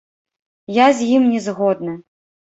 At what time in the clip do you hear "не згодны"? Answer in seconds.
1.33-1.93